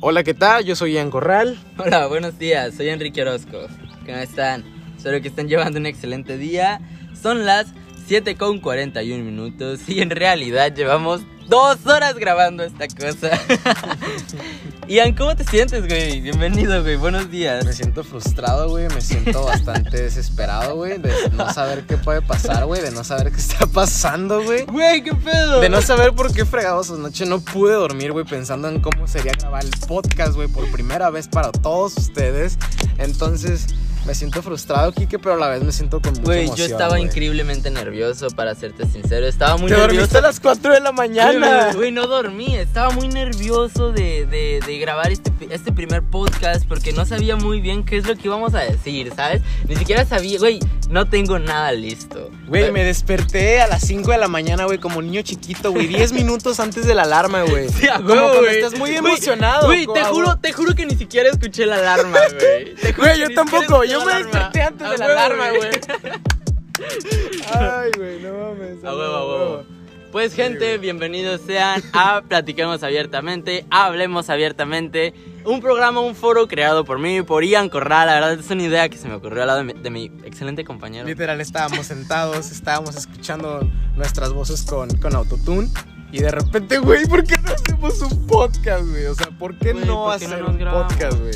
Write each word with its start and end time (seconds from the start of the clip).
Hola, 0.00 0.22
¿qué 0.22 0.32
tal? 0.32 0.64
Yo 0.64 0.76
soy 0.76 0.92
Ian 0.92 1.10
Corral. 1.10 1.58
Hola, 1.76 2.06
buenos 2.06 2.38
días. 2.38 2.76
Soy 2.76 2.88
Enrique 2.88 3.20
Orozco. 3.22 3.66
¿Cómo 4.06 4.18
están? 4.18 4.62
Espero 4.96 5.20
que 5.20 5.26
estén 5.26 5.48
llevando 5.48 5.80
un 5.80 5.86
excelente 5.86 6.38
día. 6.38 6.80
Son 7.20 7.44
las 7.44 7.66
7 8.06 8.36
con 8.36 8.60
41 8.60 9.24
minutos 9.24 9.88
y 9.88 10.00
en 10.00 10.10
realidad 10.10 10.72
llevamos 10.72 11.22
dos 11.48 11.84
horas 11.84 12.14
grabando 12.14 12.62
esta 12.62 12.86
cosa. 12.86 13.30
Ian, 14.88 15.12
¿cómo 15.12 15.36
te 15.36 15.44
sientes, 15.44 15.86
güey? 15.86 16.22
Bienvenido, 16.22 16.80
güey. 16.80 16.96
Buenos 16.96 17.30
días. 17.30 17.62
Me 17.62 17.74
siento 17.74 18.02
frustrado, 18.02 18.70
güey. 18.70 18.88
Me 18.88 19.02
siento 19.02 19.44
bastante 19.44 20.02
desesperado, 20.02 20.76
güey. 20.76 20.96
De 20.96 21.12
no 21.32 21.52
saber 21.52 21.84
qué 21.84 21.98
puede 21.98 22.22
pasar, 22.22 22.64
güey. 22.64 22.80
De 22.80 22.90
no 22.90 23.04
saber 23.04 23.30
qué 23.30 23.36
está 23.36 23.66
pasando, 23.66 24.42
güey. 24.42 24.64
Güey, 24.64 25.02
¿qué 25.02 25.14
pedo? 25.14 25.60
De 25.60 25.68
no 25.68 25.82
saber 25.82 26.14
por 26.14 26.32
qué 26.32 26.46
fregados 26.46 26.90
anoche 26.90 27.26
no 27.26 27.40
pude 27.40 27.74
dormir, 27.74 28.12
güey. 28.12 28.24
Pensando 28.24 28.66
en 28.70 28.80
cómo 28.80 29.06
sería 29.06 29.32
grabar 29.32 29.62
el 29.62 29.72
podcast, 29.86 30.32
güey. 30.32 30.48
Por 30.48 30.66
primera 30.70 31.10
vez 31.10 31.28
para 31.28 31.52
todos 31.52 31.94
ustedes. 31.98 32.58
Entonces... 32.96 33.66
Me 34.06 34.14
siento 34.14 34.42
frustrado, 34.42 34.90
Kike, 34.92 35.18
pero 35.18 35.34
a 35.34 35.38
la 35.38 35.48
vez 35.48 35.62
me 35.62 35.70
siento 35.70 36.00
con 36.00 36.12
mucha 36.12 36.22
Güey, 36.22 36.50
yo 36.56 36.64
estaba 36.64 36.98
increíblemente 36.98 37.70
nervioso, 37.70 38.28
para 38.30 38.54
serte 38.54 38.86
sincero. 38.86 39.26
Estaba 39.26 39.56
muy 39.58 39.68
Te 39.68 39.76
nervioso. 39.76 39.92
dormiste 39.94 40.18
a 40.18 40.20
las 40.22 40.40
4 40.40 40.72
de 40.72 40.80
la 40.80 40.92
mañana. 40.92 41.72
Güey, 41.74 41.92
no 41.92 42.06
dormí. 42.06 42.56
Estaba 42.56 42.90
muy 42.90 43.08
nervioso 43.08 43.92
de, 43.92 44.24
de, 44.26 44.60
de 44.66 44.78
grabar 44.78 45.12
este, 45.12 45.30
este 45.50 45.72
primer 45.72 46.02
podcast 46.02 46.66
porque 46.66 46.92
no 46.94 47.04
sabía 47.04 47.36
muy 47.36 47.60
bien 47.60 47.84
qué 47.84 47.98
es 47.98 48.06
lo 48.06 48.16
que 48.16 48.22
íbamos 48.28 48.54
a 48.54 48.60
decir, 48.60 49.12
¿sabes? 49.14 49.42
Ni 49.68 49.76
siquiera 49.76 50.06
sabía, 50.06 50.38
güey, 50.38 50.58
no 50.88 51.06
tengo 51.08 51.38
nada 51.38 51.72
listo. 51.72 52.30
Güey, 52.46 52.72
me 52.72 52.82
desperté 52.84 53.60
a 53.60 53.66
las 53.66 53.82
5 53.82 54.10
de 54.10 54.18
la 54.18 54.28
mañana, 54.28 54.64
güey, 54.64 54.78
como 54.78 55.02
niño 55.02 55.22
chiquito, 55.22 55.70
güey. 55.72 55.86
10 55.86 56.12
minutos 56.14 56.60
antes 56.60 56.86
de 56.86 56.94
la 56.94 57.02
alarma, 57.02 57.42
güey. 57.42 57.68
Sí, 57.68 57.86
como 57.88 58.08
huevo, 58.08 58.20
cuando 58.22 58.40
güey. 58.40 58.56
estás 58.56 58.78
muy 58.78 58.90
Güey, 58.90 58.96
emocionado. 58.98 59.66
Güey, 59.66 59.86
te 59.86 60.04
juro, 60.04 60.36
te 60.38 60.52
juro 60.52 60.74
que 60.74 60.86
ni 60.86 60.96
siquiera 60.96 61.28
escuché 61.30 61.66
la 61.66 61.76
alarma, 61.76 62.18
güey. 62.38 62.74
Te 62.74 62.92
juro 62.92 63.06
Güey, 63.08 63.20
yo 63.20 63.34
tampoco. 63.34 63.84
Yo 63.84 64.04
me 64.04 64.14
desperté 64.14 64.62
antes 64.62 64.90
de 64.90 64.98
la 64.98 65.04
alarma, 65.06 65.50
güey. 65.50 65.70
Ay, 67.54 67.90
güey, 67.96 68.20
no 68.20 68.32
mames. 68.32 68.84
A 68.84 68.94
huevo, 68.94 69.14
a 69.14 69.26
huevo. 69.26 69.64
Pues 70.12 70.34
gente, 70.34 70.78
bienvenidos 70.78 71.42
sean 71.46 71.82
a 71.92 72.22
Platiquemos 72.22 72.82
Abiertamente, 72.82 73.66
Hablemos 73.70 74.30
Abiertamente, 74.30 75.12
un 75.44 75.60
programa, 75.60 76.00
un 76.00 76.14
foro 76.14 76.48
creado 76.48 76.84
por 76.86 76.98
mí, 76.98 77.20
por 77.22 77.44
Ian 77.44 77.68
Corral, 77.68 78.06
la 78.06 78.14
verdad 78.14 78.32
es 78.32 78.50
una 78.50 78.62
idea 78.62 78.88
que 78.88 78.96
se 78.96 79.06
me 79.06 79.14
ocurrió 79.14 79.42
al 79.42 79.48
lado 79.48 79.58
de 79.58 79.64
mi, 79.64 79.72
de 79.74 79.90
mi 79.90 80.04
excelente 80.24 80.64
compañero. 80.64 81.06
Literal, 81.06 81.40
estábamos 81.42 81.86
sentados, 81.86 82.50
estábamos 82.50 82.96
escuchando 82.96 83.60
nuestras 83.96 84.32
voces 84.32 84.62
con, 84.62 84.88
con 84.96 85.14
autotune. 85.14 85.68
Y 86.10 86.20
de 86.20 86.30
repente, 86.30 86.78
güey, 86.78 87.06
¿por 87.06 87.22
qué 87.22 87.36
no 87.44 87.50
hacemos 87.52 88.00
un 88.00 88.26
podcast, 88.26 88.82
güey? 88.88 89.04
O 89.06 89.14
sea, 89.14 89.26
¿por 89.38 89.58
qué 89.58 89.74
Güey, 89.74 89.84
no 89.84 90.04
¿por 90.06 90.18
qué 90.18 90.26
no 90.26 90.32
hacer 90.32 90.40
nos 90.40 90.50
un 90.52 90.58
grabamos? 90.58 90.92
podcast, 90.94 91.18
güey? 91.20 91.34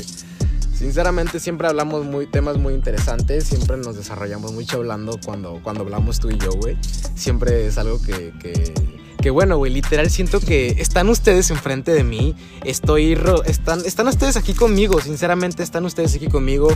Sinceramente, 0.83 1.39
siempre 1.39 1.69
hablamos 1.69 2.03
muy, 2.03 2.27
temas 2.27 2.57
muy 2.57 2.73
interesantes, 2.73 3.45
siempre 3.45 3.77
nos 3.77 3.95
desarrollamos 3.95 4.51
mucho 4.51 4.75
hablando 4.75 5.17
cuando, 5.25 5.61
cuando 5.63 5.83
hablamos 5.83 6.19
tú 6.19 6.29
y 6.29 6.37
yo, 6.37 6.51
güey. 6.51 6.77
Siempre 7.15 7.67
es 7.67 7.77
algo 7.77 8.01
que, 8.01 8.33
que, 8.37 8.73
que 9.23 9.29
bueno, 9.29 9.55
güey, 9.55 9.71
literal 9.71 10.09
siento 10.09 10.41
que 10.41 10.75
están 10.79 11.07
ustedes 11.07 11.49
enfrente 11.49 11.93
de 11.93 12.03
mí, 12.03 12.35
estoy, 12.65 13.17
están, 13.45 13.79
están 13.85 14.09
ustedes 14.09 14.35
aquí 14.35 14.53
conmigo, 14.53 14.99
sinceramente 14.99 15.63
están 15.63 15.85
ustedes 15.85 16.13
aquí 16.13 16.27
conmigo. 16.27 16.67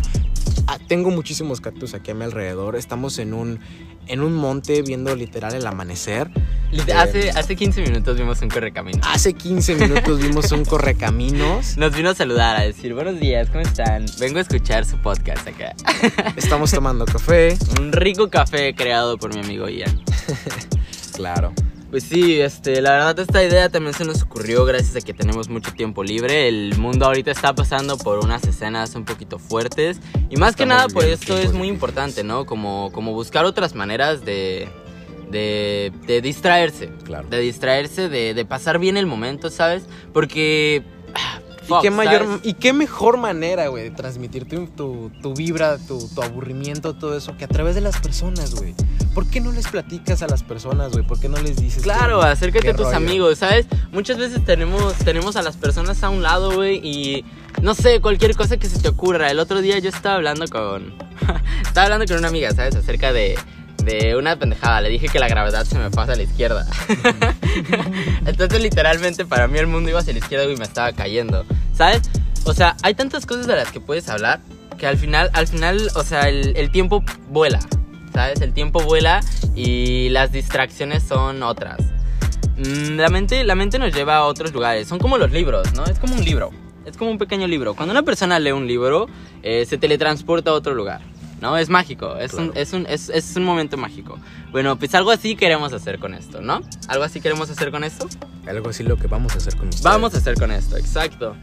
Ah, 0.66 0.78
tengo 0.88 1.12
muchísimos 1.12 1.59
cactus 1.59 1.94
aquí 1.94 2.12
a 2.12 2.14
mi 2.14 2.23
alrededor, 2.23 2.78
estamos 2.78 3.20
en 3.20 3.34
un, 3.34 3.59
en 4.08 4.22
un 4.22 4.34
monte 4.34 4.81
viendo 4.81 5.14
literal 5.14 5.56
el 5.56 5.68
amanecer. 5.68 6.30
Lite- 6.72 6.94
Hace, 6.94 7.31
hace 7.31 7.58
15 7.58 7.81
minutos 7.81 8.18
vimos 8.18 8.42
un 8.42 8.48
correcamino. 8.50 9.00
Hace 9.03 9.34
15 9.34 9.75
minutos 9.75 10.18
vimos 10.22 10.50
un 10.53 10.64
correcaminos, 10.64 11.75
Nos 11.75 11.94
vino 11.94 12.12
a 12.12 12.16
saludar, 12.16 12.56
a 12.56 12.62
decir 12.64 12.94
buenos 12.94 13.20
días, 13.20 13.50
¿cómo 13.50 13.59
están? 13.59 14.06
Vengo 14.22 14.38
a 14.38 14.42
escuchar 14.44 14.86
su 14.86 14.95
podcast 15.00 15.45
acá. 15.45 15.75
estamos 16.38 16.72
tomando 16.72 17.03
café, 17.03 17.58
Un 17.78 17.92
rico 17.92 18.30
café 18.30 18.73
creado 18.73 19.18
por 19.18 19.34
mi 19.34 19.41
amigo 19.41 19.68
Ian. 19.68 20.02
claro. 21.14 21.52
Pues 21.90 22.03
sí, 22.03 22.42
este, 22.42 22.81
la 22.81 22.92
verdad 22.92 23.20
esta 23.20 23.42
idea 23.42 23.70
también 23.70 23.94
se 23.94 24.03
nos 24.03 24.22
ocurrió 24.22 24.66
gracias 24.66 24.98
a 24.98 25.02
que 25.06 25.14
tenemos 25.14 25.48
mucho 25.48 25.72
tiempo 25.72 26.03
libre. 26.03 26.50
El 26.50 26.78
mundo 26.78 27.06
ahorita 27.06 27.31
está 27.31 27.56
pasando 27.56 27.98
por 27.98 28.20
unas 28.24 28.44
escenas 28.44 28.94
un 28.96 29.06
poquito 29.06 29.40
fuertes 29.40 30.00
y 30.30 30.36
más 30.36 30.56
que 30.58 30.66
nada 30.66 30.90
por 30.90 31.03
viviendo 31.06 31.14
esto 31.24 31.38
es 31.38 31.53
muy 31.53 31.70
importante, 31.70 32.24
¿no? 32.26 32.46
Como, 32.46 32.92
como 32.92 33.14
buscar 33.14 33.46
otras 33.46 33.74
maneras 33.74 34.26
de, 34.26 34.68
de, 35.31 35.94
de 36.06 36.22
distraerse, 36.22 36.90
Claro. 37.06 37.30
de 37.30 37.40
distraerse, 37.40 38.09
de, 38.09 38.34
de 38.34 38.46
pasar 38.46 38.80
bien 38.80 38.97
el 38.97 39.06
momento, 39.06 39.50
¿sabes? 39.50 39.84
Porque... 40.14 40.84
¿Y 41.69 41.81
qué, 41.81 41.91
mayor, 41.91 42.25
¿sabes? 42.25 42.39
¿Y 42.44 42.53
qué 42.53 42.73
mejor 42.73 43.17
manera, 43.17 43.67
güey, 43.67 43.85
de 43.85 43.91
transmitir 43.91 44.47
tu, 44.47 44.67
tu, 44.67 45.11
tu 45.22 45.33
vibra, 45.33 45.78
tu, 45.78 46.07
tu 46.07 46.22
aburrimiento, 46.22 46.94
todo 46.94 47.17
eso, 47.17 47.35
que 47.38 47.45
a 47.45 47.47
través 47.47 47.75
de 47.75 47.81
las 47.81 48.00
personas, 48.00 48.55
güey? 48.55 48.73
¿Por 49.13 49.28
qué 49.28 49.41
no 49.41 49.51
les 49.51 49.67
platicas 49.67 50.22
a 50.22 50.28
las 50.28 50.44
personas, 50.44 50.91
güey? 50.91 51.05
¿Por 51.05 51.19
qué 51.19 51.28
no 51.29 51.38
les 51.38 51.57
dices? 51.57 51.83
Claro, 51.83 52.22
que- 52.22 52.28
acércate 52.28 52.69
a 52.69 52.75
tus 52.75 52.85
rollo? 52.85 52.97
amigos, 52.97 53.39
¿sabes? 53.39 53.66
Muchas 53.91 54.17
veces 54.17 54.44
tenemos, 54.45 54.94
tenemos 54.95 55.35
a 55.35 55.41
las 55.41 55.57
personas 55.57 56.03
a 56.03 56.09
un 56.09 56.22
lado, 56.22 56.55
güey, 56.55 56.78
y 56.83 57.25
no 57.61 57.73
sé, 57.73 57.99
cualquier 58.01 58.35
cosa 58.35 58.57
que 58.57 58.67
se 58.69 58.79
te 58.79 58.89
ocurra. 58.89 59.31
El 59.31 59.39
otro 59.39 59.61
día 59.61 59.79
yo 59.79 59.89
estaba 59.89 60.16
hablando 60.16 60.45
con. 60.47 60.94
estaba 61.63 61.85
hablando 61.85 62.05
con 62.05 62.17
una 62.17 62.28
amiga, 62.28 62.51
¿sabes? 62.51 62.75
Acerca 62.75 63.11
de, 63.11 63.35
de 63.88 64.16
una 64.16 64.36
pendejada. 64.38 64.81
Le 64.81 64.90
dije 64.90 65.08
que 65.08 65.18
la 65.20 65.28
gravedad 65.28 65.66
se 65.66 65.78
me 65.80 65.90
pasa 65.90 66.14
a 66.14 66.16
la 66.16 66.24
izquierda. 66.24 66.68
Entonces, 68.25 68.62
literalmente, 68.62 69.25
para 69.25 69.48
mí 69.48 69.58
el 69.58 69.68
mundo 69.68 69.90
iba 69.90 70.00
hacia 70.00 70.14
la 70.14 70.20
izquierda 70.20 70.46
y 70.52 70.56
me 70.58 70.66
estaba 70.66 70.92
cayendo, 70.92 71.46
¿sabes? 71.74 72.02
O 72.44 72.53
sea, 72.53 72.76
hay 72.84 72.94
tantas 72.94 73.26
cosas 73.26 73.47
de 73.47 73.56
las 73.56 73.72
que 73.72 73.80
puedes 73.80 74.08
hablar 74.09 74.40
que 74.78 74.86
al 74.86 74.97
final, 74.97 75.30
al 75.34 75.47
final, 75.47 75.90
o 75.96 76.03
sea, 76.03 76.30
el, 76.30 76.56
el 76.56 76.70
tiempo 76.70 77.03
vuela, 77.30 77.59
¿sabes? 78.14 78.42
El 78.42 78.53
tiempo 78.53 78.81
vuela 78.81 79.22
y 79.56 80.09
las 80.09 80.31
distracciones 80.31 81.03
son 81.03 81.42
otras. 81.42 81.80
Mm, 82.58 82.97
La 82.97 83.09
mente, 83.09 83.44
la 83.44 83.56
mente 83.56 83.80
nos 83.80 83.94
lleva 83.94 84.18
a 84.18 84.24
otros 84.26 84.53
lugares. 84.53 84.88
Son 84.88 85.00
como 85.00 85.18
los 85.18 85.31
libros, 85.31 85.74
¿no? 85.74 85.86
Es 85.86 86.00
como 86.00 86.16
un 86.16 86.24
libro. 86.24 86.52
Es 86.86 86.96
como 86.96 87.12
un 87.12 87.18
pequeño 87.18 87.47
libro. 87.47 87.74
Cuando 87.74 87.92
una 87.92 88.03
persona 88.03 88.40
lee 88.40 88.52
un 88.52 88.66
libro, 88.68 89.08
eh, 89.44 89.66
se 89.66 89.78
teletransporta 89.78 90.52
a 90.52 90.53
otro 90.53 90.74
lugar. 90.74 91.02
¿No? 91.42 91.56
Es 91.58 91.70
mágico. 91.70 92.16
Es, 92.18 92.34
un, 92.34 92.52
es, 92.56 92.74
un, 92.74 92.86
es, 92.88 93.09
es 93.09 93.36
un 93.36 93.44
momento 93.44 93.78
mágico. 93.78 94.18
Bueno, 94.52 94.78
pues 94.80 94.96
algo 94.96 95.12
así 95.12 95.36
queremos 95.36 95.72
hacer 95.72 96.00
con 96.00 96.14
esto, 96.14 96.42
¿no? 96.42 96.62
¿Algo 96.88 97.03
así 97.03 97.22
queremos 97.22 97.50
hacer 97.50 97.70
con 97.70 97.84
esto? 97.84 98.08
Algo 98.48 98.70
así 98.70 98.84
lo 98.84 98.98
que 98.98 99.08
vamos 99.08 99.34
a 99.36 99.38
hacer 99.38 99.56
con 99.56 99.68
ustedes. 99.68 99.84
Vamos 99.84 100.16
a 100.16 100.18
hacer 100.18 100.36
con 100.36 100.52
esto, 100.52 100.78
exacto. 100.78 101.36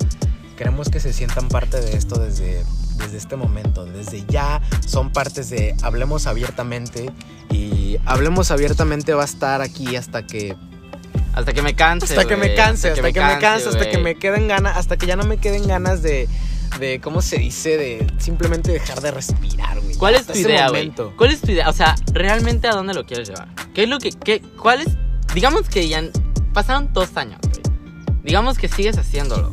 Queremos 0.56 0.88
que 0.88 1.00
se 1.00 1.12
sientan 1.12 1.48
parte 1.48 1.80
de 1.80 1.96
esto 1.96 2.18
desde, 2.18 2.64
desde 2.98 3.16
este 3.16 3.36
momento. 3.36 3.84
Desde 3.84 4.24
ya 4.26 4.60
son 4.86 5.10
partes 5.12 5.50
de 5.50 5.76
Hablemos 5.82 6.26
Abiertamente. 6.26 7.10
Y 7.50 7.98
Hablemos 8.04 8.50
Abiertamente 8.50 9.14
va 9.14 9.22
a 9.22 9.26
estar 9.26 9.60
aquí 9.62 9.94
hasta 9.96 10.26
que 10.26 10.56
Hasta 11.34 11.52
que 11.52 11.62
me 11.62 11.74
canse. 11.74 12.06
hasta 12.06 12.24
que 12.24 12.36
me 12.36 12.54
canse, 12.54 12.88
hasta 12.90 13.12
que 13.12 13.20
me 13.20 13.38
canse, 13.38 13.68
hasta 13.68 13.90
que 13.90 13.98
me 13.98 14.16
queden 14.16 14.48
ganas, 14.48 14.76
hasta 14.76 14.96
que 14.96 15.06
ya 15.06 15.14
no 15.16 15.24
me 15.24 15.36
queden 15.38 15.66
ganas 15.68 16.02
de, 16.02 16.28
de 16.78 17.00
¿cómo 17.00 17.22
se 17.22 17.38
dice? 17.38 17.76
De 17.76 18.06
simplemente 18.18 18.72
dejar 18.72 19.00
de 19.00 19.10
respirar, 19.10 19.80
güey. 19.80 19.96
¿Cuál 19.96 20.14
es 20.14 20.26
tu 20.26 20.36
idea, 20.36 20.68
güey? 20.68 20.92
¿Cuál 21.16 21.30
es 21.30 21.40
tu 21.40 21.50
idea? 21.50 21.68
O 21.68 21.72
sea, 21.72 21.94
¿realmente 22.12 22.68
a 22.68 22.72
dónde 22.72 22.94
lo 22.94 23.04
quieres 23.06 23.28
llevar? 23.28 23.48
¿Qué 23.74 23.84
es 23.84 23.88
lo 23.88 23.98
que... 23.98 24.10
Qué, 24.10 24.40
¿Cuál 24.60 24.80
es...? 24.80 24.96
Digamos 25.34 25.68
que 25.68 25.88
ya 25.88 26.02
pasaron 26.52 26.92
dos 26.92 27.16
años, 27.16 27.40
güey. 27.42 27.62
Digamos 28.22 28.58
que 28.58 28.68
sigues 28.68 28.96
haciéndolo. 28.98 29.52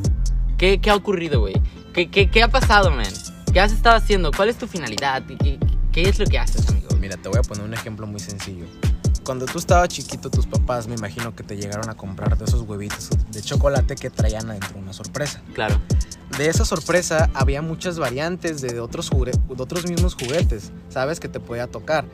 ¿Qué, 0.58 0.80
qué 0.80 0.90
ha 0.90 0.96
ocurrido, 0.96 1.40
güey? 1.40 1.56
¿Qué, 1.94 2.10
qué, 2.10 2.30
qué 2.30 2.44
ha 2.44 2.48
pasado, 2.48 2.92
man? 2.92 3.08
¿Qué 3.52 3.60
has 3.60 3.72
estado 3.72 3.96
haciendo? 3.96 4.32
¿Cuál 4.32 4.50
es 4.50 4.58
tu 4.58 4.68
finalidad? 4.68 5.24
¿Qué, 5.26 5.38
qué, 5.38 5.60
qué 5.92 6.10
es 6.10 6.20
lo 6.20 6.26
que 6.26 6.40
haces, 6.40 6.70
amigo? 6.70 6.96
Mira, 6.98 7.18
te 7.18 7.28
voy 7.30 7.40
a 7.40 7.42
poner 7.42 7.64
un 7.64 7.74
ejemplo 7.74 8.08
muy 8.08 8.20
sencillo. 8.20 8.66
Cuando 9.24 9.46
tú 9.46 9.60
estabas 9.60 9.90
chiquito, 9.90 10.30
tus 10.30 10.48
papás 10.48 10.88
me 10.88 10.96
imagino 10.96 11.36
que 11.36 11.44
te 11.44 11.58
llegaron 11.58 11.90
a 11.90 11.96
comprar 11.96 12.38
de 12.38 12.46
esos 12.46 12.62
huevitos 12.62 13.10
de 13.30 13.42
chocolate 13.42 13.96
que 13.96 14.10
traían 14.10 14.50
adentro 14.50 14.78
una 14.80 14.94
sorpresa. 14.94 15.42
Claro. 15.54 15.80
De 16.38 16.48
esa 16.48 16.66
sorpresa 16.66 17.30
había 17.34 17.62
muchas 17.62 18.00
variantes 18.00 18.62
de 18.62 18.80
otros, 18.80 19.10
de 19.10 19.62
otros 19.62 19.88
mismos 19.88 20.16
juguetes, 20.16 20.72
¿sabes? 20.90 21.20
Que 21.20 21.28
te 21.28 21.40
podía 21.40 21.68
tocar. 21.68 22.06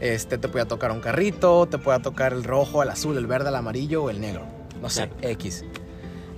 Este, 0.00 0.38
te 0.38 0.48
podía 0.48 0.66
tocar 0.66 0.92
un 0.92 1.00
carrito, 1.00 1.66
te 1.66 1.78
podía 1.78 2.00
tocar 2.00 2.32
el 2.32 2.44
rojo, 2.44 2.82
el 2.82 2.88
azul, 2.88 3.16
el 3.16 3.26
verde, 3.26 3.48
el 3.48 3.56
amarillo 3.56 4.04
o 4.04 4.10
el 4.10 4.20
negro. 4.20 4.42
No 4.80 4.88
sé. 4.88 5.10
X. 5.22 5.64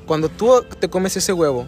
Cuando 0.07 0.29
tú 0.29 0.65
te 0.81 0.89
comes 0.89 1.17
ese 1.17 1.33
huevo, 1.33 1.67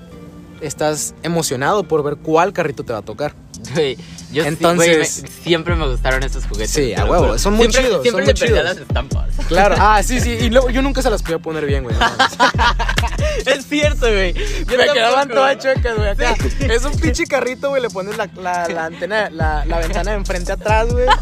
estás 0.60 1.14
emocionado 1.22 1.84
por 1.84 2.02
ver 2.02 2.16
cuál 2.16 2.52
carrito 2.52 2.84
te 2.84 2.92
va 2.92 3.00
a 3.00 3.04
tocar. 3.04 3.34
Güey, 3.74 3.96
yo 4.32 4.42
sí, 4.42 4.48
Entonces- 4.48 5.20
güey, 5.22 5.32
me- 5.32 5.42
siempre 5.44 5.74
me 5.76 5.86
gustaron 5.88 6.22
esos 6.24 6.44
juguetes. 6.46 6.70
Sí, 6.70 6.94
a 6.94 7.04
huevo, 7.04 7.38
son 7.38 7.54
muy 7.54 7.66
Siempre- 7.70 7.82
chidos, 7.90 8.02
Siempre 8.02 8.26
son 8.26 8.34
le 8.34 8.40
muy 8.40 8.48
chidos. 8.48 8.64
las 8.64 8.76
estampas. 8.78 9.30
Claro. 9.48 9.76
Ah, 9.80 10.02
sí, 10.02 10.20
sí. 10.20 10.30
Y 10.30 10.50
luego 10.50 10.70
yo 10.70 10.82
nunca 10.82 11.00
se 11.02 11.10
las 11.10 11.22
podía 11.22 11.38
poner 11.38 11.64
bien, 11.66 11.84
güey. 11.84 11.94
no 11.96 12.06
es 13.52 13.66
cierto, 13.66 14.06
güey. 14.10 14.34
Yo 14.34 14.76
Me 14.78 14.86
quedaban 14.92 15.28
todas 15.28 15.58
chuecas, 15.58 15.96
güey. 15.96 16.08
Acá. 16.08 16.34
Es 16.60 16.84
un 16.84 16.92
pinche 16.98 17.24
carrito, 17.26 17.68
güey. 17.70 17.82
Le 17.82 17.90
pones 17.90 18.16
la, 18.16 18.28
la, 18.34 18.68
la 18.68 18.86
antena, 18.86 19.30
la, 19.30 19.64
la 19.64 19.78
ventana 19.78 20.10
de 20.12 20.16
enfrente 20.16 20.52
atrás, 20.52 20.88
güey. 20.92 21.06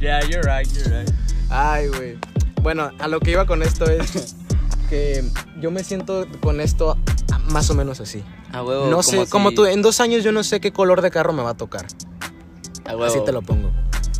Yeah, 0.00 0.20
you're 0.28 0.42
right, 0.42 0.66
you're 0.72 0.88
right. 1.00 1.10
Ay, 1.50 1.88
güey. 1.88 2.16
Bueno, 2.62 2.90
a 2.98 3.08
lo 3.08 3.20
que 3.20 3.32
iba 3.32 3.46
con 3.46 3.62
esto 3.62 3.84
es. 3.90 4.36
que 4.88 5.24
yo 5.60 5.70
me 5.70 5.82
siento 5.84 6.26
con 6.40 6.60
esto 6.60 6.96
más 7.50 7.68
o 7.70 7.74
menos 7.74 8.00
así. 8.00 8.22
A 8.52 8.62
huevo. 8.62 8.86
No 8.86 9.02
sé, 9.02 9.26
como 9.28 9.50
si- 9.50 9.56
tú, 9.56 9.66
en 9.66 9.82
dos 9.82 10.00
años 10.00 10.24
yo 10.24 10.32
no 10.32 10.42
sé 10.44 10.60
qué 10.60 10.72
color 10.72 11.02
de 11.02 11.10
carro 11.10 11.32
me 11.32 11.42
va 11.42 11.50
a 11.50 11.56
tocar. 11.56 11.86
A 12.84 12.90
huevo. 12.92 13.04
Así 13.04 13.18
te 13.24 13.32
lo 13.32 13.42
pongo. 13.42 13.70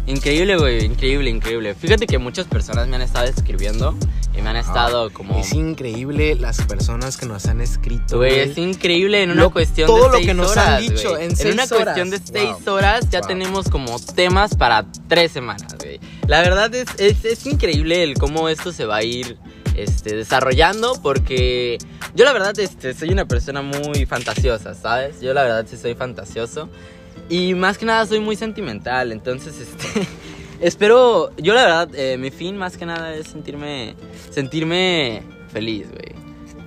Increíble, 0.06 0.56
güey, 0.56 0.84
increíble, 0.86 1.28
increíble. 1.28 1.74
Fíjate 1.74 2.06
que 2.06 2.16
muchas 2.16 2.46
personas 2.46 2.88
me 2.88 2.96
han 2.96 3.02
estado 3.02 3.26
escribiendo 3.26 3.94
y 4.34 4.40
me 4.40 4.48
han 4.48 4.56
estado 4.56 5.10
como... 5.12 5.34
Ah, 5.36 5.40
Es 5.40 5.52
increíble 5.52 6.34
las 6.34 6.62
personas 6.62 7.18
que 7.18 7.26
nos 7.26 7.44
han 7.44 7.60
escrito. 7.60 8.16
Güey, 8.16 8.38
es 8.40 8.56
increíble 8.56 9.22
en 9.22 9.32
una 9.32 9.42
Lo- 9.42 9.50
cuestión 9.50 9.86
todo 9.86 10.04
de 10.04 10.08
lo 10.08 10.14
seis 10.14 10.26
que 10.26 10.32
nos 10.34 10.50
horas, 10.52 10.68
han 10.68 10.80
dicho 10.80 11.10
güey. 11.10 11.24
en 11.24 11.30
En 11.32 11.36
seis 11.36 11.52
una 11.54 11.66
cuestión 11.66 12.08
de 12.08 12.16
horas. 12.16 12.30
seis 12.32 12.50
Wow. 12.64 12.74
horas 12.74 13.10
ya 13.10 13.18
Wow. 13.20 13.28
tenemos 13.28 13.68
como 13.68 13.98
temas 14.14 14.54
para 14.54 14.86
tres 15.08 15.30
semanas, 15.32 15.76
güey. 15.78 16.00
La 16.26 16.40
verdad 16.40 16.74
es, 16.74 16.88
es, 16.96 17.22
es 17.26 17.44
increíble 17.46 18.02
el 18.02 18.14
cómo 18.14 18.48
esto 18.48 18.72
se 18.72 18.86
va 18.86 18.96
a 18.96 19.02
ir 19.02 19.36
este, 19.82 20.16
desarrollando 20.16 20.94
porque 21.02 21.78
yo 22.14 22.24
la 22.24 22.32
verdad 22.32 22.58
este, 22.58 22.94
soy 22.94 23.10
una 23.10 23.24
persona 23.26 23.62
muy 23.62 24.06
fantasiosa, 24.06 24.74
¿sabes? 24.74 25.20
Yo 25.20 25.32
la 25.34 25.42
verdad 25.42 25.66
sí 25.68 25.76
soy 25.76 25.94
fantasioso 25.94 26.68
y 27.28 27.54
más 27.54 27.78
que 27.78 27.86
nada 27.86 28.06
soy 28.06 28.20
muy 28.20 28.36
sentimental, 28.36 29.12
entonces 29.12 29.54
este... 29.60 30.06
Espero, 30.60 31.30
yo 31.36 31.54
la 31.54 31.62
verdad, 31.62 31.88
eh, 31.94 32.16
mi 32.18 32.32
fin 32.32 32.56
más 32.56 32.76
que 32.76 32.84
nada 32.84 33.14
es 33.14 33.28
sentirme, 33.28 33.94
sentirme 34.32 35.22
feliz, 35.52 35.86
güey. 35.88 36.14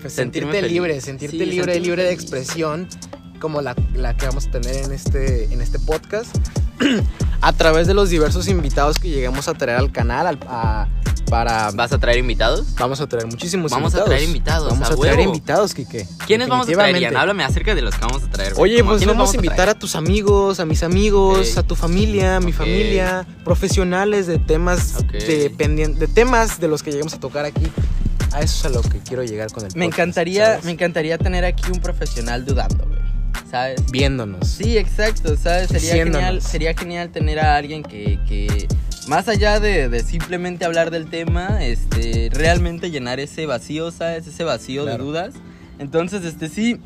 Pues 0.01 0.13
sentirme 0.13 0.53
sentirte 0.53 0.57
feliz. 0.61 0.71
libre, 0.71 1.01
sentirte 1.01 1.37
Sí, 1.37 1.45
libre, 1.45 1.79
libre 1.81 2.03
de 2.05 2.13
expresión, 2.13 2.87
como 3.39 3.61
la, 3.61 3.75
la 3.93 4.15
que 4.15 4.27
vamos 4.27 4.47
a 4.47 4.51
tener 4.51 4.77
en 4.77 4.93
este, 4.93 5.43
en 5.53 5.59
este 5.59 5.77
podcast, 5.77 6.33
a 7.41 7.51
través 7.51 7.85
de 7.87 7.93
los 7.93 8.09
diversos 8.09 8.47
invitados 8.47 8.97
que 8.97 9.09
lleguemos 9.09 9.49
a 9.49 9.55
traer 9.55 9.77
al 9.77 9.91
canal, 9.91 10.25
al- 10.25 10.39
a- 10.47 10.87
para... 11.31 11.71
¿Vas 11.71 11.91
a 11.93 11.97
traer 11.97 12.19
invitados? 12.19 12.75
Vamos 12.77 12.99
a 13.01 13.07
traer 13.07 13.25
muchísimos 13.25 13.71
Vamos 13.71 13.93
a 13.95 13.97
invitados. 13.99 14.09
traer 14.09 14.23
invitados, 14.23 14.69
Vamos 14.69 14.89
a 14.89 14.93
a, 14.93 14.97
traer 14.97 15.15
huevo. 15.17 15.29
invitados, 15.33 15.73
Quique. 15.73 16.05
¿Quiénes 16.27 16.47
vamos 16.49 16.67
a 16.69 16.71
traer, 16.73 16.97
Ian? 16.99 17.15
Háblame 17.17 17.43
acerca 17.43 17.73
de 17.73 17.81
los 17.81 17.95
que 17.95 18.01
vamos 18.01 18.21
a 18.23 18.29
traer. 18.29 18.53
Oye, 18.57 18.79
¿Cómo 18.79 18.91
pues 18.91 18.99
quiénes 18.99 19.15
vamos 19.15 19.33
a 19.33 19.35
invitar 19.37 19.69
a 19.69 19.73
tus 19.79 19.95
amigos, 19.95 20.59
a 20.59 20.65
mis 20.65 20.83
amigos, 20.83 21.53
Ok. 21.53 21.57
a 21.57 21.63
tu 21.63 21.75
familia, 21.75 22.35
a 22.35 22.39
mi 22.41 22.51
Ok. 22.51 22.57
familia, 22.57 23.25
profesionales 23.45 24.27
de 24.27 24.37
temas 24.37 24.97
Ok. 24.99 25.11
de, 25.13 25.51
pendien- 25.57 25.95
de 25.95 26.07
temas 26.07 26.59
de 26.59 26.67
los 26.67 26.83
que 26.83 26.91
lleguemos 26.91 27.13
a 27.13 27.19
tocar 27.19 27.45
aquí. 27.45 27.65
A 28.33 28.41
eso 28.41 28.59
es 28.59 28.65
a 28.65 28.69
lo 28.69 28.81
que 28.81 28.99
quiero 28.99 29.23
llegar 29.23 29.51
con 29.51 29.65
el 29.65 29.71
Me 29.75 29.85
podcast, 29.85 29.99
encantaría, 29.99 30.45
¿sabes? 30.47 30.65
me 30.65 30.71
encantaría 30.71 31.17
tener 31.17 31.45
aquí 31.45 31.63
un 31.71 31.79
profesional 31.79 32.45
dudando, 32.45 32.85
güey. 32.85 32.99
¿Sabes? 33.49 33.81
viéndonos. 33.91 34.47
Sí, 34.47 34.77
exacto, 34.77 35.35
¿sabes? 35.35 35.67
Sería 35.67 35.79
Diciéndonos. 35.91 36.21
genial, 36.27 36.41
sería 36.41 36.73
genial 36.73 37.09
tener 37.09 37.39
a 37.39 37.55
alguien 37.57 37.83
que, 37.83 38.17
que 38.27 38.67
más 39.07 39.27
allá 39.27 39.59
de, 39.59 39.89
de 39.89 40.03
simplemente 40.03 40.65
hablar 40.65 40.91
del 40.91 41.07
tema, 41.09 41.63
este, 41.65 42.29
realmente 42.33 42.91
llenar 42.91 43.19
ese 43.19 43.45
vacío, 43.45 43.91
¿sabes? 43.91 44.27
Ese 44.27 44.43
vacío 44.43 44.83
Claro. 44.83 44.97
de 44.97 45.03
dudas. 45.09 45.33
Entonces, 45.79 46.23
este 46.25 46.47
sí, 46.49 46.77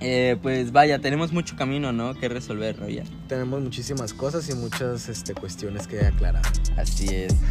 eh, 0.00 0.36
pues 0.42 0.72
vaya, 0.72 1.00
tenemos 1.00 1.32
mucho 1.32 1.56
camino, 1.56 1.92
¿no? 1.92 2.14
Que 2.14 2.28
resolver, 2.28 2.78
¿no? 2.80 2.88
Ya. 2.88 3.02
Tenemos 3.28 3.60
muchísimas 3.60 4.14
cosas 4.14 4.48
y 4.48 4.54
muchas 4.54 5.08
este, 5.08 5.34
cuestiones 5.34 5.86
que 5.86 6.00
aclarar. 6.06 6.42
Así 6.76 7.08
es. 7.08 7.34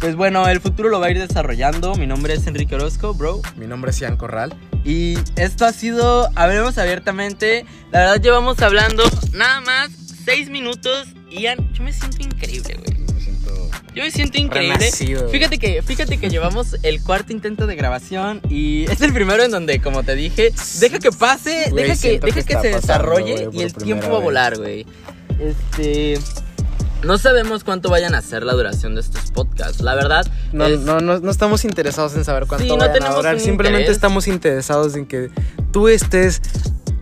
Pues 0.00 0.16
bueno, 0.16 0.46
el 0.48 0.60
futuro 0.60 0.90
lo 0.90 1.00
va 1.00 1.06
a 1.06 1.10
ir 1.12 1.18
desarrollando. 1.18 1.94
Mi 1.94 2.06
nombre 2.06 2.34
es 2.34 2.46
Enrique 2.46 2.74
Orozco, 2.74 3.14
bro. 3.14 3.40
Mi 3.56 3.66
nombre 3.66 3.90
es 3.90 4.00
Ian 4.00 4.18
Corral. 4.18 4.52
Y 4.84 5.14
esto 5.36 5.64
ha 5.64 5.72
sido 5.72 6.28
Hablemos 6.34 6.76
Abiertamente. 6.76 7.64
La 7.90 8.00
verdad, 8.00 8.20
llevamos 8.20 8.60
hablando 8.60 9.02
nada 9.32 9.62
más 9.62 9.88
seis 10.26 10.50
minutos. 10.50 11.06
Ian, 11.30 11.72
yo 11.72 11.82
me 11.84 11.92
siento 11.92 12.22
increíble, 12.22 12.74
güey. 12.84 12.93
Yo 13.94 14.02
me 14.02 14.10
siento 14.10 14.38
increíble. 14.38 14.76
renacido. 14.76 15.28
Fíjate 15.28 15.58
que, 15.58 15.82
fíjate 15.82 16.18
que 16.18 16.28
llevamos 16.28 16.76
el 16.82 17.02
cuarto 17.02 17.32
intento 17.32 17.66
de 17.66 17.76
grabación 17.76 18.40
y 18.48 18.84
es 18.90 19.00
el 19.00 19.12
primero 19.12 19.42
en 19.42 19.50
donde, 19.50 19.80
como 19.80 20.02
te 20.02 20.14
dije, 20.14 20.52
deja 20.80 20.98
que 20.98 21.10
pase, 21.12 21.70
deja 21.74 21.96
que, 21.96 22.18
deja 22.18 22.42
que 22.42 22.52
se 22.54 22.54
pasando, 22.54 22.76
desarrolle 22.80 23.48
y 23.52 23.62
el 23.62 23.72
tiempo 23.74 24.10
va 24.10 24.16
a 24.16 24.20
volar, 24.20 24.58
güey. 24.58 24.86
Este. 25.38 26.18
No 27.04 27.18
sabemos 27.18 27.64
cuánto 27.64 27.90
vayan 27.90 28.14
a 28.14 28.22
ser 28.22 28.44
la 28.44 28.54
duración 28.54 28.94
de 28.94 29.02
estos 29.02 29.30
podcasts. 29.30 29.82
La 29.82 29.94
verdad, 29.94 30.26
No, 30.52 30.66
es- 30.66 30.80
no, 30.80 31.00
no, 31.00 31.20
no 31.20 31.30
estamos 31.30 31.64
interesados 31.66 32.16
en 32.16 32.24
saber 32.24 32.46
cuánto 32.46 32.64
Sí, 32.64 32.70
no 32.74 32.82
a 32.82 33.14
durar. 33.14 33.38
Simplemente 33.38 33.82
interés. 33.82 33.96
estamos 33.96 34.26
interesados 34.26 34.96
en 34.96 35.04
que 35.04 35.30
tú 35.70 35.88
estés 35.88 36.40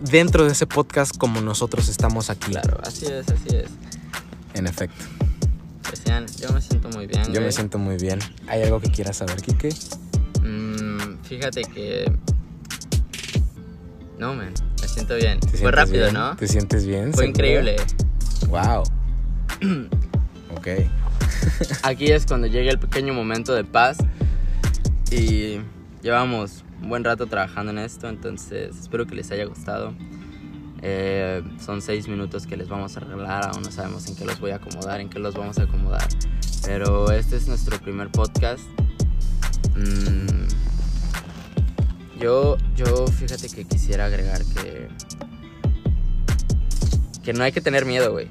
dentro 0.01 0.45
de 0.45 0.53
ese 0.53 0.67
podcast 0.67 1.17
como 1.17 1.41
nosotros 1.41 1.89
estamos 1.89 2.31
aquí. 2.31 2.51
Claro, 2.51 2.81
así 2.85 3.07
es, 3.07 3.29
así 3.29 3.57
es. 3.57 3.69
En 4.55 4.67
efecto. 4.67 5.05
Pues, 5.93 6.39
yo 6.39 6.51
me 6.51 6.61
siento 6.63 6.89
muy 6.89 7.07
bien. 7.07 7.25
Yo 7.25 7.33
güey. 7.33 7.45
me 7.45 7.53
siento 7.53 7.79
muy 7.79 7.97
bien. 7.97 8.19
¿Hay 8.47 8.63
algo 8.63 8.81
que 8.81 8.91
quieras 8.91 9.19
saber, 9.19 9.37
Kike? 9.43 9.69
Mm, 10.43 11.23
fíjate 11.23 11.63
que. 11.65 12.11
No, 14.19 14.35
man, 14.35 14.55
me 14.81 14.89
siento 14.89 15.17
bien. 15.17 15.39
¿Te 15.41 15.59
Fue 15.59 15.71
rápido, 15.71 16.05
bien? 16.05 16.15
¿no? 16.15 16.35
¿Te 16.37 16.49
sientes 16.49 16.87
bien? 16.87 17.13
Fue 17.13 17.27
increíble. 17.27 17.77
Wow. 18.49 18.85
ok. 20.57 20.69
Aquí 21.83 22.11
es 22.11 22.25
cuando 22.25 22.47
llega 22.47 22.71
el 22.71 22.79
pequeño 22.79 23.13
momento 23.13 23.53
de 23.55 23.65
paz. 23.65 23.99
Y 25.11 25.61
llevamos 26.01 26.65
un 26.81 26.89
buen 26.89 27.05
rato 27.05 27.27
trabajando 27.27 27.71
en 27.71 27.79
esto, 27.81 28.09
entonces 28.09 28.75
espero 28.81 29.07
que 29.07 29.15
les 29.15 29.31
haya 29.31 29.45
gustado. 29.45 29.93
Eh, 30.83 31.43
son 31.65 31.81
seis 31.81 32.09
minutos 32.09 32.47
que 32.47 32.57
les 32.57 32.69
vamos 32.69 32.97
a 32.97 33.01
regalar, 33.01 33.47
aún 33.53 33.63
no 33.63 33.71
sabemos 33.71 34.07
en 34.09 34.17
qué 34.17 34.25
los 34.25 34.41
voy 34.41 34.51
a 34.51 34.57
acomodar, 34.57 35.01
en 35.01 35.09
qué 35.09 35.19
los 35.21 35.35
vamos 35.35 35.59
a 35.59 35.63
acomodar. 35.65 36.07
Pero 36.65 37.11
este 37.13 37.37
es 37.37 37.47
nuestro 37.49 37.79
primer 37.79 38.11
podcast. 38.11 38.63
Mm, 39.77 40.49
yo, 42.21 42.57
yo 42.77 43.07
fíjate 43.07 43.49
que 43.49 43.65
quisiera 43.65 44.07
agregar 44.07 44.43
que... 44.45 44.89
Que 47.23 47.33
no 47.33 47.45
hay 47.45 47.53
que 47.53 47.61
tener 47.61 47.85
miedo, 47.85 48.11
güey. 48.13 48.29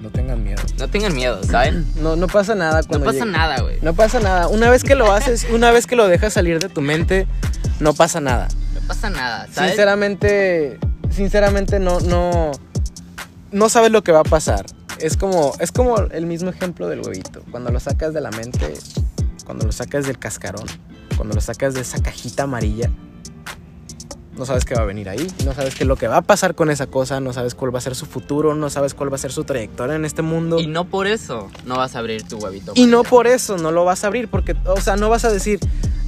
No 0.00 0.10
tengan 0.10 0.42
miedo. 0.42 0.62
No 0.78 0.88
tengan 0.88 1.14
miedo, 1.14 1.42
¿saben? 1.44 1.86
No, 1.96 2.16
no 2.16 2.26
pasa 2.28 2.54
nada 2.54 2.80
No 2.82 2.88
cuando 2.88 3.06
pasa 3.06 3.24
llegue- 3.24 3.32
nada, 3.32 3.60
güey. 3.60 3.78
No 3.82 3.92
pasa 3.94 4.20
nada. 4.20 4.48
Una 4.48 4.70
vez 4.70 4.84
que 4.84 4.94
lo 4.94 5.12
haces, 5.12 5.46
una 5.52 5.70
vez 5.70 5.86
que 5.86 5.96
lo 5.96 6.08
dejas 6.08 6.32
salir 6.32 6.58
de 6.60 6.68
tu 6.70 6.80
mente, 6.80 7.26
no 7.80 7.92
pasa 7.92 8.20
nada. 8.20 8.48
No 8.74 8.80
pasa 8.86 9.10
nada, 9.10 9.46
¿sabes? 9.52 9.70
Sinceramente, 9.72 10.78
sinceramente 11.10 11.78
no, 11.78 12.00
no, 12.00 12.52
no 13.52 13.68
sabes 13.68 13.90
lo 13.90 14.02
que 14.02 14.12
va 14.12 14.20
a 14.20 14.24
pasar. 14.24 14.66
Es 14.98 15.16
como, 15.16 15.52
es 15.60 15.72
como 15.72 15.98
el 15.98 16.26
mismo 16.26 16.50
ejemplo 16.50 16.88
del 16.88 17.00
huevito. 17.00 17.42
Cuando 17.50 17.70
lo 17.70 17.80
sacas 17.80 18.14
de 18.14 18.20
la 18.20 18.30
mente, 18.30 18.74
cuando 19.44 19.64
lo 19.64 19.72
sacas 19.72 20.06
del 20.06 20.18
cascarón, 20.18 20.66
cuando 21.16 21.34
lo 21.34 21.40
sacas 21.40 21.74
de 21.74 21.80
esa 21.80 22.02
cajita 22.02 22.44
amarilla, 22.44 22.90
no 24.38 24.46
sabes 24.46 24.64
qué 24.64 24.74
va 24.74 24.82
a 24.82 24.84
venir 24.84 25.08
ahí, 25.08 25.26
no 25.44 25.52
sabes 25.52 25.74
qué 25.74 25.82
es 25.82 25.88
lo 25.88 25.96
que 25.96 26.06
va 26.06 26.18
a 26.18 26.22
pasar 26.22 26.54
con 26.54 26.70
esa 26.70 26.86
cosa, 26.86 27.20
no 27.20 27.32
sabes 27.32 27.54
cuál 27.54 27.74
va 27.74 27.78
a 27.78 27.82
ser 27.82 27.96
su 27.96 28.06
futuro, 28.06 28.54
no 28.54 28.70
sabes 28.70 28.94
cuál 28.94 29.12
va 29.12 29.16
a 29.16 29.18
ser 29.18 29.32
su 29.32 29.44
trayectoria 29.44 29.96
en 29.96 30.04
este 30.04 30.22
mundo. 30.22 30.60
Y 30.60 30.68
no 30.68 30.84
por 30.84 31.08
eso 31.08 31.48
no 31.66 31.76
vas 31.76 31.96
a 31.96 31.98
abrir 31.98 32.22
tu 32.22 32.38
huevito. 32.38 32.72
Y 32.76 32.86
no 32.86 33.02
por 33.02 33.26
eso 33.26 33.58
no 33.58 33.72
lo 33.72 33.84
vas 33.84 34.04
a 34.04 34.06
abrir, 34.06 34.28
porque, 34.28 34.54
o 34.66 34.80
sea, 34.80 34.96
no 34.96 35.08
vas 35.08 35.24
a 35.24 35.32
decir, 35.32 35.58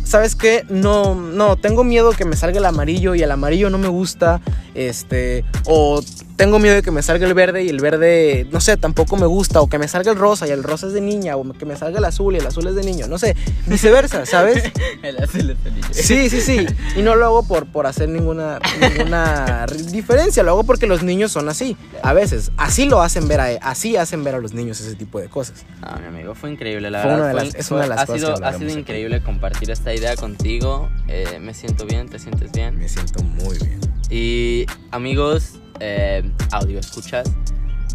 ¿sabes 0.04 0.36
qué? 0.36 0.64
No, 0.68 1.14
no, 1.14 1.56
tengo 1.56 1.82
miedo 1.82 2.12
que 2.12 2.24
me 2.24 2.36
salga 2.36 2.58
el 2.58 2.66
amarillo 2.66 3.14
y 3.14 3.22
el 3.22 3.30
amarillo 3.32 3.68
no 3.68 3.78
me 3.78 3.88
gusta, 3.88 4.40
este, 4.88 5.44
o 5.66 6.02
tengo 6.36 6.58
miedo 6.58 6.74
de 6.76 6.82
que 6.82 6.90
me 6.90 7.02
salga 7.02 7.26
el 7.26 7.34
verde 7.34 7.62
y 7.64 7.68
el 7.68 7.80
verde, 7.80 8.46
no 8.50 8.60
sé, 8.60 8.78
tampoco 8.78 9.16
me 9.18 9.26
gusta, 9.26 9.60
o 9.60 9.68
que 9.68 9.78
me 9.78 9.88
salga 9.88 10.10
el 10.10 10.16
rosa 10.18 10.48
y 10.48 10.50
el 10.50 10.62
rosa 10.62 10.86
es 10.86 10.94
de 10.94 11.02
niña, 11.02 11.36
o 11.36 11.52
que 11.52 11.66
me 11.66 11.76
salga 11.76 11.98
el 11.98 12.04
azul 12.06 12.34
y 12.34 12.38
el 12.38 12.46
azul 12.46 12.66
es 12.66 12.74
de 12.74 12.82
niño, 12.82 13.06
no 13.08 13.18
sé, 13.18 13.36
viceversa, 13.66 14.24
¿sabes? 14.26 14.62
El 15.02 15.18
azul 15.22 15.50
es 15.50 15.58
feliz. 15.58 15.86
Sí, 15.92 16.30
sí, 16.30 16.40
sí. 16.40 16.66
Y 16.96 17.02
no 17.02 17.14
lo 17.14 17.26
hago 17.26 17.42
por, 17.42 17.66
por 17.66 17.86
hacer 17.86 18.08
ninguna, 18.08 18.58
ninguna 18.80 19.66
diferencia. 19.90 20.42
Lo 20.42 20.52
hago 20.52 20.64
porque 20.64 20.86
los 20.86 21.02
niños 21.02 21.30
son 21.32 21.48
así. 21.48 21.76
A 22.02 22.12
veces. 22.14 22.50
Así 22.56 22.86
lo 22.86 23.02
hacen 23.02 23.28
ver 23.28 23.40
a 23.40 23.46
así 23.62 23.96
hacen 23.96 24.24
ver 24.24 24.34
a 24.34 24.38
los 24.38 24.54
niños 24.54 24.80
ese 24.80 24.94
tipo 24.96 25.20
de 25.20 25.28
cosas. 25.28 25.64
Ah, 25.82 25.98
mi 26.00 26.06
amigo, 26.06 26.34
fue 26.34 26.50
increíble, 26.50 26.90
la 26.90 27.02
Fue 27.02 27.10
verdad. 27.10 27.18
una 27.18 27.28
de 27.28 27.34
fue- 27.34 27.44
las- 27.44 27.54
es 27.54 27.68
fue- 27.68 27.76
una 27.76 27.82
de 27.84 27.88
las 27.90 27.98
ha 28.00 28.06
cosas 28.06 28.20
sido, 28.20 28.34
que 28.38 28.44
ha 28.46 28.52
sido 28.54 28.70
aquí. 28.70 28.78
increíble 28.80 29.22
compartir 29.22 29.70
esta 29.70 29.94
idea 29.94 30.16
contigo. 30.16 30.88
Eh, 31.08 31.38
me 31.40 31.52
siento 31.52 31.84
bien, 31.84 32.08
te 32.08 32.18
sientes 32.18 32.50
bien. 32.52 32.78
Me 32.78 32.88
siento 32.88 33.22
muy 33.22 33.58
bien. 33.58 33.78
Y 34.10 34.66
amigos, 34.90 35.54
eh, 35.78 36.28
audio 36.50 36.80
escuchas. 36.80 37.30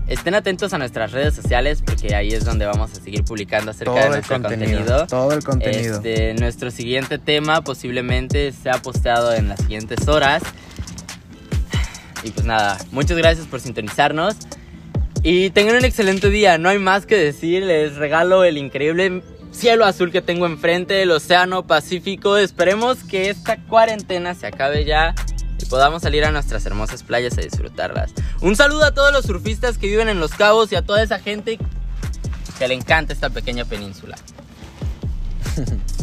Estén 0.08 0.36
atentos 0.36 0.72
a 0.74 0.78
nuestras 0.78 1.12
redes 1.12 1.34
sociales 1.34 1.82
porque 1.84 2.16
ahí 2.16 2.30
es 2.30 2.46
donde 2.46 2.66
vamos 2.66 2.92
a 2.92 2.96
seguir 2.96 3.24
publicando 3.24 3.72
acerca 3.72 3.96
de 3.96 4.02
Todo 4.02 4.10
nuestro 4.12 4.42
contenido, 4.42 4.78
contenido. 4.78 5.08
Todo 5.08 5.34
el 5.34 5.44
contenido. 5.44 5.96
Este, 5.96 6.34
nuestro 6.36 6.72
siguiente 6.72 7.18
tema 7.18 7.64
posiblemente 7.64 8.52
sea 8.52 8.82
posteado 8.82 9.34
en 9.34 9.50
las 9.50 9.60
siguientes 9.60 10.08
horas. 10.08 10.44
Y 12.24 12.32
pues 12.32 12.46
nada, 12.46 12.78
muchas 12.92 13.18
gracias 13.18 13.48
por 13.48 13.60
sintonizarnos. 13.60 14.36
Y 15.24 15.50
tengan 15.50 15.76
un 15.78 15.86
excelente 15.86 16.30
día. 16.30 16.60
No 16.60 16.70
hay 16.70 16.78
más 16.78 17.06
que 17.06 17.18
decir. 17.18 17.64
Les 17.64 17.96
regalo 17.96 18.44
el 18.44 18.58
increíble 18.58 19.24
cielo 19.52 19.86
azul 19.86 20.12
que 20.12 20.22
tengo 20.22 20.46
enfrente, 20.46 21.02
el 21.02 21.12
océano 21.12 21.66
Pacífico. 21.66 22.38
Esperemos 22.38 23.04
que 23.04 23.32
esta 23.32 23.58
cuarentena 23.58 24.36
se 24.36 24.46
acabe 24.46 24.86
ya 24.86 25.16
y 25.60 25.66
podamos 25.66 26.02
salir 26.02 26.26
a 26.26 26.32
nuestras 26.32 26.66
hermosas 26.66 27.04
playas 27.04 27.38
a 27.38 27.42
disfrutarlas. 27.42 28.12
Un 28.42 28.56
saludo 28.56 28.86
a 28.86 28.94
todos 28.94 29.12
los 29.14 29.26
surfistas 29.26 29.78
que 29.78 29.88
viven 29.88 30.10
en 30.10 30.20
Los 30.20 30.32
Cabos 30.32 30.72
y 30.72 30.76
a 30.76 30.82
toda 30.82 31.02
esa 31.04 31.20
gente 31.20 31.60
que 32.58 32.68
le 32.68 32.74
encanta 32.74 33.14
esta 33.14 33.30
pequeña 33.30 33.66
península. 33.66 34.18